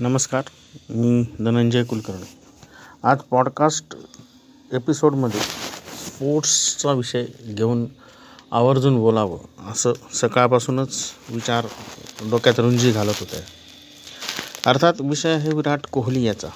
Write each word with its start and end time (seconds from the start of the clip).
नमस्कार 0.00 0.42
मी 0.90 1.22
धनंजय 1.38 1.84
कुलकर्णी. 1.84 2.38
आज 3.04 3.18
पॉडकास्ट 3.18 3.94
एपिसोडमध्ये 4.72 5.40
स्पोर्ट्सचा 5.40 6.92
विषय 6.92 7.24
घेऊन 7.46 7.86
आवर्जून 8.52 8.96
बोलावं 8.96 9.70
असं 9.72 9.92
सकाळपासूनच 10.14 11.04
विचार 11.30 11.66
डोक्यात 12.30 12.60
रुंजी 12.60 12.92
घालत 12.92 13.18
होते. 13.20 13.36
अर्थात 14.66 14.92
विषय 15.00 15.30
आहे 15.30 15.52
विराट 15.52 15.86
कोहली 15.92 16.22
याचा. 16.24 16.48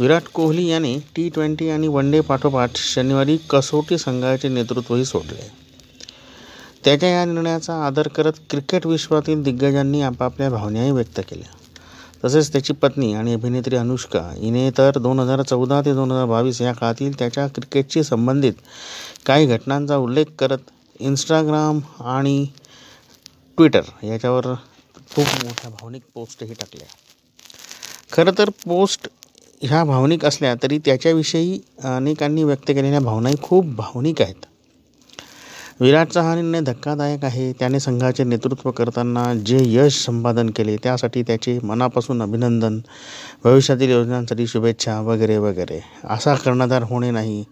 विराट 0.00 0.22
कोहली 0.34 0.66
याने 0.66 0.98
टी 1.16 1.28
ट्वेंटी 1.28 1.70
आणि 1.70 1.88
वन 1.88 2.10
डे 2.10 2.20
पाठोपाठ 2.20 2.70
शनिवारी 2.74 3.36
कसोटी 3.36 3.98
संघाचे 3.98 4.48
नेतृत्वही 4.48 5.04
सोडले. 5.04 5.50
त्याच्या 6.84 7.08
या 7.08 7.24
निर्णयाचा 7.24 7.86
आदर 7.86 8.08
करत 8.08 8.32
क्रिकेट 8.50 8.86
विश्वातील 8.86 9.42
दिग्गजांनी 9.42 10.02
आपापल्या 10.02 10.50
भावनाही 10.50 10.90
व्यक्त 10.90 11.20
केल्या. 11.20 11.56
तसेच 12.24 12.52
त्याची 12.52 12.72
पत्नी 12.72 13.12
आणि 13.14 13.32
अभिनेत्री 13.34 13.76
अनुष्का 13.76 14.20
हिने 14.36 14.70
तर 14.78 14.98
दोन 14.98 15.20
हजार 15.20 15.42
चौदा 15.42 15.80
ते 15.80 15.94
दोन 15.94 16.10
हजार 16.10 16.26
बावीस 16.26 16.60
या 16.60 16.72
काळातील 16.72 17.18
त्याच्या 17.18 17.46
क्रिकेटशी 17.46 18.02
संबंधित 18.04 18.52
काही 19.26 19.46
घटनांचा 19.46 19.96
उल्लेख 19.96 20.26
करत 20.38 20.70
इंस्टाग्राम 21.00 21.80
आणि 22.00 22.46
ट्विटर 23.58 23.82
याच्यावर 24.02 24.46
खूप 25.14 25.26
मोठ्या 25.44 25.70
भावनिक 25.70 26.02
पोस्टही 26.14 26.54
टाकल्या. 26.54 26.86
खरं 28.12 28.32
तर 28.38 28.50
पोस्ट 28.64 29.08
ह्या 29.62 29.84
भावनिक 29.84 30.24
असल्या 30.24 30.54
तरी 30.62 30.78
त्याच्याविषयी 30.78 31.60
अनेकांनी 31.84 32.44
व्यक्त 32.44 32.68
केलेल्या 32.68 33.00
भावनाही 33.00 33.36
खूप 33.42 33.66
भावनिक 33.66 34.22
आहेत. 34.22 34.46
विराटचा 35.80 36.22
हा 36.22 36.34
निर्णय 36.34 36.60
धक्कादायक 36.60 37.24
आहे. 37.24 37.52
त्याने 37.52 37.80
संघाचे 37.80 38.24
नेतृत्व 38.24 38.70
करताना 38.70 39.32
जे 39.46 39.58
यश 39.66 40.04
संपादन 40.04 40.50
केले 40.50 40.76
त्यासाठी 40.82 41.22
त्याचे 41.22 41.58
मनापासून 41.62 42.22
अभिनंदन 42.22 42.78
भविष्यातील 43.44 43.90
योजनांसाठी 43.90 44.46
शुभेच्छा 44.46 45.00
वगैरे 45.00 45.38
वगैरे. 45.38 45.80
असा 46.04 46.34
कर्णधार 46.34 46.82
होणे 46.82 47.10
नाही. 47.10 47.44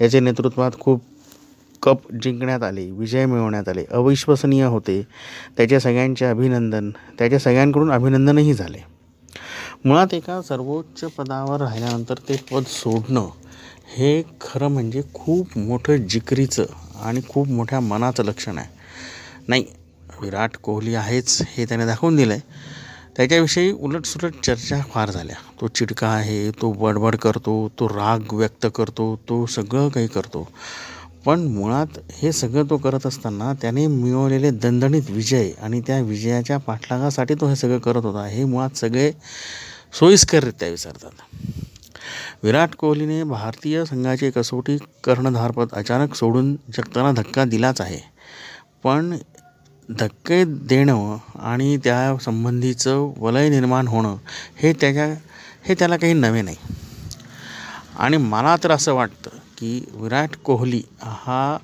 याचे 0.00 0.20
नेतृत्वात 0.20 0.78
खूप 0.80 1.02
कप 1.82 2.12
जिंकण्यात 2.22 2.62
आले 2.62 2.90
विजय 2.90 3.26
मिळवण्यात 3.26 3.68
आले 3.68 3.84
अविश्वसनीय 3.90 4.64
होते. 4.64 5.02
त्याच्या 5.56 5.80
सगळ्यांचे 5.80 6.24
अभिनंदन 6.24 6.90
त्याच्या 7.18 7.38
सगळ्यांकडून 7.38 7.92
अभिनंदनही 7.92 8.54
झाले. 8.54 8.84
मुळात 9.84 10.14
एका 10.14 10.40
सर्वोच्च 10.42 11.04
पदावर 11.04 11.60
राहिल्यानंतर 11.60 12.14
ते 12.28 12.36
पद 12.52 12.62
सोडणं 12.66 13.28
हे 13.96 14.22
खरं 14.40 14.68
म्हणजे 14.68 15.02
खूप 15.14 15.58
मोठं 15.58 15.96
जिकरीचं 15.96 16.64
आणि 17.02 17.20
खूप 17.28 17.48
मोठ्या 17.48 17.80
मनाचं 17.80 18.24
लक्षण 18.24 18.58
आहे. 18.58 18.68
नाही 19.48 19.64
विराट 20.20 20.56
कोहली 20.56 20.94
आहेच 20.94 21.40
हे 21.48 21.64
त्याने 21.64 21.86
दाखवून 21.86 22.16
दिलं 22.16 22.32
आहे 22.32 22.76
त्याच्याविषयी 23.16 23.70
उलटसुलट 23.72 24.34
चर्चा 24.44 24.80
फार 24.90 25.10
झाल्या. 25.10 25.36
तो 25.60 25.68
चिडका 25.68 26.08
आहे 26.08 26.50
तो 26.50 26.72
बडबड 26.72 27.16
करतो 27.16 27.56
तो 27.78 27.88
राग 27.88 28.32
व्यक्त 28.32 28.66
करतो 28.74 29.14
तो 29.28 29.44
सगळं 29.46 29.88
काही 29.88 30.06
करतो. 30.06 30.48
पण 31.24 31.40
मुळात 31.40 31.98
हे 32.12 32.32
सगळं 32.32 32.64
तो 32.70 32.76
करत 32.76 33.06
असताना 33.06 33.52
त्याने 33.52 33.86
मिळवलेले 33.86 34.50
दणदणीत 34.50 35.10
विजय 35.10 35.50
आणि 35.62 35.80
त्या 35.80 36.00
विजयाच्या 36.00 36.58
पाठलागासाठी 36.58 37.34
तो 37.34 37.48
हे 37.48 37.56
सगळं 37.56 37.78
करत 37.78 38.04
होता. 38.04 38.26
हे 38.26 38.44
मुळात 38.44 38.76
सगळे 38.76 39.10
सोयीस्कररित्या 39.98 40.68
विसरतात. 40.68 41.22
विराट 42.42 42.74
कोहलीने 42.74 43.22
भारतीय 43.24 43.84
संघाचे 43.84 44.30
कसोटी 44.30 44.76
कर्णधारपद 45.04 45.68
अचानक 45.72 46.14
सोडून 46.14 46.54
जगताना 46.54 47.12
धक्का 47.12 47.44
दिलाच 47.44 47.80
आहे. 47.80 48.00
पण 48.84 49.16
धक्के 49.90 50.44
देणं 50.44 51.16
आणि 51.38 51.76
त्या 51.76 52.16
संबंधीचं 52.20 53.12
वलय 53.18 53.48
निर्माण 53.48 53.88
होणं 53.88 54.16
हे 54.56 54.72
त्याच्या 54.72 55.06
हे 55.64 55.74
त्याला 55.74 55.96
काही 55.96 56.12
नवे 56.12 56.42
नाही. 56.42 56.56
आणि 57.96 58.16
मला 58.16 58.56
तर 58.64 58.70
असं 58.70 58.94
वाटतं 58.94 59.30
की 59.58 59.84
विराट 59.92 60.36
कोहली 60.36 60.82
हा 61.02 61.58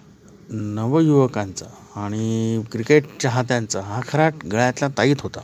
नवयुवकांचा 0.51 1.67
आणि 1.97 2.63
क्रिकेट 2.73 3.05
चाहत्यांचा 3.21 3.81
हा 3.81 4.01
खरा 4.09 4.31
गळ्यातला 4.53 4.89
ताईत 4.89 5.17
होता. 5.21 5.41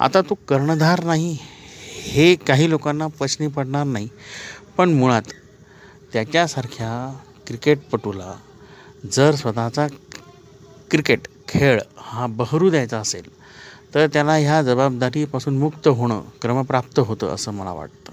आता 0.00 0.20
तो 0.20 0.34
कर्णधार 0.48 1.04
नाही 1.04 1.38
हे 2.02 2.34
काही 2.34 2.70
लोकांना 2.70 3.06
पचनी 3.06 3.46
पडणार 3.46 3.84
नाही. 3.84 4.08
पण 4.76 4.90
मुळात 4.90 5.22
त्याच्यासारख्या 6.12 7.20
क्रिकेटपटूला 7.46 8.32
जर 9.12 9.34
स्वतःचा 9.34 9.86
क्रिकेट 10.90 11.28
खेळ 11.48 11.80
हा 11.96 12.26
बहरू 12.26 12.70
द्यायचा 12.70 12.98
असेल 12.98 13.28
तर 13.94 14.06
त्याला 14.06 14.32
ह्या 14.32 14.62
जबाबदारीपासून 14.62 15.58
मुक्त 15.58 15.88
होणं 15.88 16.22
क्रमप्राप्त 16.42 17.00
होतं 17.00 17.34
असं 17.34 17.52
मला 17.52 17.72
वाटतं. 17.72 18.12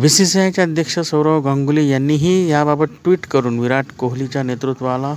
बी 0.00 0.08
सी 0.08 0.26
सी 0.26 0.38
आयचे 0.38 0.62
अध्यक्ष 0.62 0.98
सौरव 0.98 1.40
गांगुली 1.40 1.88
यांनीही 1.90 2.50
याबाबत 2.50 2.86
ट्विट 3.04 3.26
करून 3.26 3.58
विराट 3.58 3.86
कोहलीच्या 3.98 4.42
नेतृत्वाला 4.42 5.14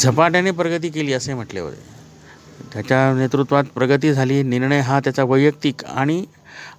झपाट्याने 0.00 0.50
प्रगती 0.50 0.88
केली 0.88 1.12
असे 1.12 1.34
म्हटले 1.34 1.60
होते. 1.60 1.91
त्याच्या 2.72 3.12
नेतृत्वात 3.14 3.64
प्रगती 3.74 4.12
झाली. 4.12 4.42
निर्णय 4.42 4.80
हा 4.80 5.00
त्याचा 5.00 5.24
वैयक्तिक 5.24 5.84
आणि 5.84 6.24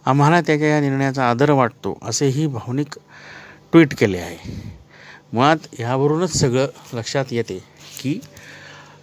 आम्हाला 0.06 0.42
त्याच्या 0.42 0.68
या 0.68 0.80
निर्णयाचा 0.82 1.30
आदर 1.30 1.52
वाटतो 1.52 1.98
असेही 2.02 2.48
भावनिक 2.48 2.98
ट्विट 3.72 3.94
केले 3.94 4.18
आहे. 4.18 4.38
मुळात 5.34 5.68
ह्यावरूनच 5.78 6.38
सगळं 6.38 6.68
लक्षात 6.94 7.32
येते 7.32 7.58
की 8.02 8.20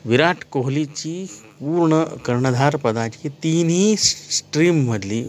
विराट 0.04 0.44
कोहलीची 0.50 1.24
पूर्ण 1.60 2.02
कर्णधार 2.24 2.76
पदाची 2.76 3.28
तिन्ही 3.42 3.96
स्ट्रीममधली 3.96 5.22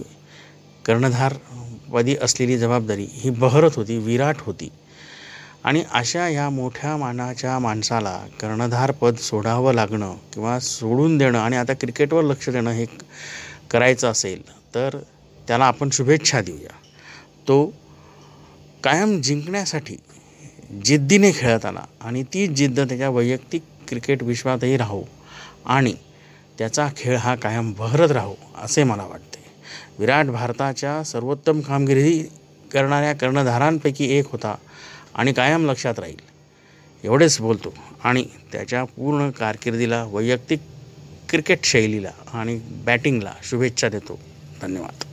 कर्णधारपदी 0.86 2.16
असलेली 2.22 2.58
जबाबदारी 2.58 3.08
ही 3.12 3.30
बहरत 3.30 3.76
होती 3.76 3.98
विराट 3.98 4.36
होती. 4.40 4.70
आणि 5.64 5.84
अशा 5.92 6.26
ह्या 6.26 6.50
मोठ्या 6.50 6.96
मानाच्या 6.98 7.58
माणसाला 7.60 8.18
कर्णधारपद 8.40 9.16
सोडावं 9.16 9.74
लागणं 9.74 10.14
किंवा 10.34 10.60
सोडून 10.60 11.18
देणं 11.18 11.38
आणि 11.40 11.56
आता 11.56 11.74
क्रिकेटवर 11.74 12.24
लक्ष 12.24 12.50
देणं 12.50 12.72
हे 12.72 12.86
करायचं 13.72 14.12
असेल 14.12 14.42
तर 14.76 14.98
त्याला 15.48 15.66
आपण 15.66 15.90
शुभेच्छा 15.94 16.42
देऊया. 16.42 16.74
तो 17.48 17.66
कायम 18.84 19.20
जिंकण्यासाठी 19.22 19.96
जिद्दीने 20.86 21.32
खेळत 21.32 21.66
आला 21.66 21.84
आणि 22.02 22.24
ती 22.24 22.48
जिद्द 22.48 22.80
त्याच्या 22.80 23.10
वैयक्तिक 23.10 23.64
क्रिकेट 23.88 24.24
विश्वातही 24.24 24.78
राहो 24.78 25.04
आणि 25.66 25.94
त्याचा 26.58 26.88
खेळ 26.98 27.16
हा 27.16 27.36
कायम 27.36 27.72
बहरत 27.74 28.12
राहो 28.12 28.36
असे 28.64 28.84
मला 28.84 29.04
वाटते. 29.04 29.40
विराट 30.00 30.26
भारताच्या 30.26 31.04
सर्वोत्तम 31.04 31.60
कामगिरी 31.62 32.20
करणाऱ्या 32.74 33.14
कर्णधारांपैकी 33.14 34.06
एक 34.18 34.32
होता 34.32 34.56
आणि 35.16 35.34
कायम 35.34 35.70
लक्षात 35.70 36.00
राहील. 36.00 36.32
एवढेच 37.04 37.42
बोलतो. 37.42 37.74
आणि 38.04 38.26
त्याच्या 38.52 38.84
पूर्ण 38.84 39.30
कारकिर्दीला 39.30 40.04
वैयक्तिक 40.04 40.60
क्रिकेट 41.30 41.64
शैलीला 41.64 42.12
आणि 42.34 42.62
बॅटिंगला 42.66 43.34
शुभेच्छा 43.44 43.90
देतो. 43.90 44.20
धन्यवाद. 44.62 45.11